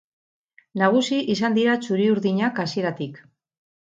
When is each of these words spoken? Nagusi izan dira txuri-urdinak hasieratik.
Nagusi 0.81 1.19
izan 1.33 1.57
dira 1.57 1.75
txuri-urdinak 1.83 2.63
hasieratik. 2.65 3.21